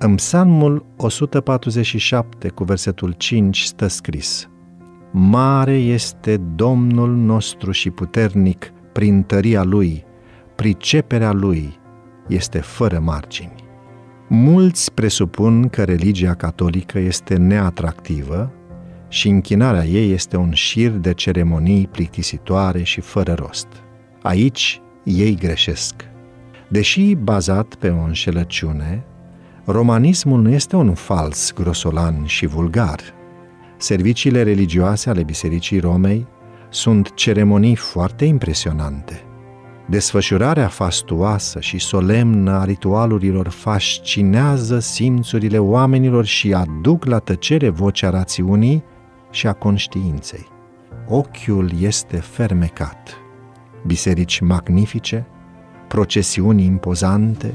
[0.00, 4.48] În psalmul 147 cu versetul 5 stă scris
[5.10, 10.04] Mare este Domnul nostru și puternic prin tăria Lui,
[10.54, 11.78] priceperea Lui
[12.28, 13.54] este fără margini.
[14.28, 18.52] Mulți presupun că religia catolică este neatractivă
[19.08, 23.68] și închinarea ei este un șir de ceremonii plictisitoare și fără rost.
[24.22, 25.94] Aici ei greșesc.
[26.68, 29.04] Deși bazat pe o înșelăciune,
[29.70, 33.00] romanismul nu este un fals grosolan și vulgar.
[33.76, 36.26] Serviciile religioase ale Bisericii Romei
[36.68, 39.22] sunt ceremonii foarte impresionante.
[39.86, 48.84] Desfășurarea fastuoasă și solemnă a ritualurilor fascinează simțurile oamenilor și aduc la tăcere vocea rațiunii
[49.30, 50.46] și a conștiinței.
[51.08, 53.16] Ochiul este fermecat.
[53.86, 55.26] Biserici magnifice,
[55.88, 57.54] procesiuni impozante,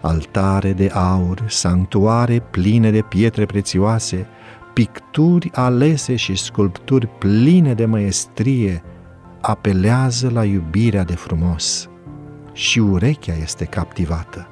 [0.00, 4.26] altare de aur, sanctuare pline de pietre prețioase,
[4.72, 8.82] picturi alese și sculpturi pline de măestrie
[9.40, 11.88] apelează la iubirea de frumos
[12.52, 14.48] și urechea este captivată.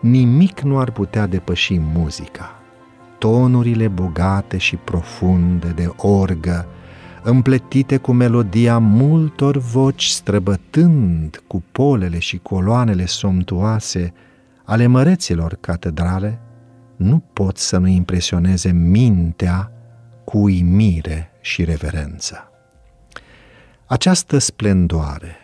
[0.00, 2.60] Nimic nu ar putea depăși muzica.
[3.18, 6.66] Tonurile bogate și profunde de orgă,
[7.22, 14.12] împletite cu melodia multor voci străbătând cu polele și coloanele somptuoase
[14.70, 16.40] ale măreților catedrale,
[16.96, 19.72] nu pot să nu impresioneze mintea
[20.24, 22.50] cu uimire și reverență.
[23.86, 25.36] Această splendoare,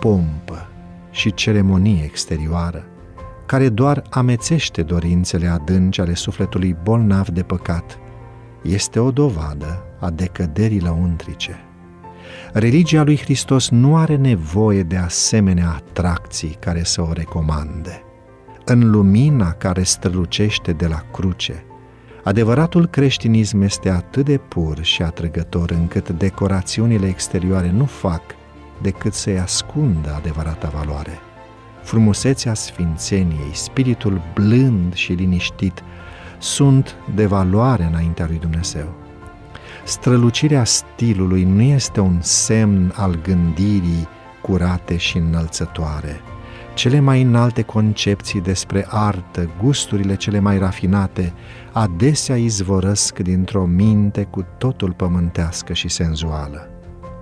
[0.00, 0.68] pompă
[1.10, 2.84] și ceremonie exterioară,
[3.46, 7.98] care doar amețește dorințele adânci ale sufletului bolnav de păcat,
[8.62, 11.56] este o dovadă a decăderii lăuntrice.
[12.52, 18.04] Religia lui Hristos nu are nevoie de asemenea atracții care să o recomande.
[18.70, 21.64] În lumina care strălucește de la cruce,
[22.24, 28.22] Adevăratul creștinism este atât de pur și atrăgător încât decorațiunile exterioare nu fac
[28.82, 31.18] decât să-i ascundă adevărata valoare.
[31.82, 35.82] Frumusețea sfințeniei, spiritul blând și liniștit
[36.38, 38.94] sunt de valoare înaintea lui Dumnezeu.
[39.84, 44.08] Strălucirea stilului nu este un semn al gândirii
[44.42, 46.20] curate și înălțătoare.
[46.80, 51.32] Cele mai înalte concepții despre artă, gusturile cele mai rafinate,
[51.72, 56.70] adesea izvorăsc dintr-o minte cu totul pământească și senzuală.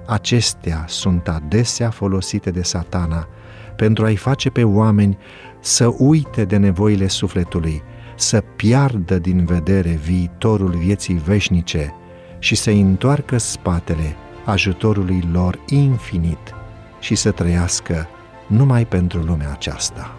[0.07, 3.29] Acestea sunt adesea folosite de satana
[3.77, 5.19] pentru a-i face pe oameni
[5.61, 7.83] să uite de nevoile sufletului,
[8.17, 11.95] să piardă din vedere viitorul vieții veșnice
[12.39, 16.55] și să întoarcă spatele ajutorului lor infinit
[17.01, 18.09] și să trăiască
[18.49, 20.13] numai pentru lumea aceasta.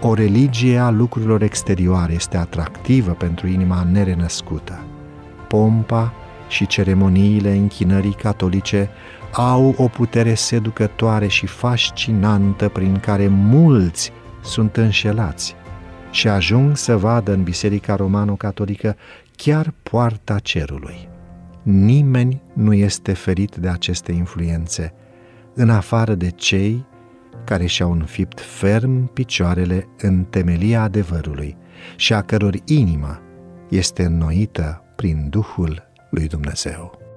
[0.00, 4.84] O religie a lucrurilor exterioare este atractivă pentru inima nerenăscută.
[5.48, 6.12] Pompa
[6.48, 8.90] și ceremoniile închinării catolice
[9.32, 14.12] au o putere seducătoare și fascinantă prin care mulți
[14.42, 15.56] sunt înșelați
[16.10, 18.96] și ajung să vadă în Biserica Romano-Catolică
[19.36, 21.08] chiar poarta cerului.
[21.62, 24.92] Nimeni nu este ferit de aceste influențe,
[25.54, 26.86] în afară de cei
[27.48, 31.56] care și-au înfipt ferm picioarele în temelia adevărului
[31.96, 33.20] și a căror inimă
[33.70, 37.07] este înnoită prin Duhul lui Dumnezeu.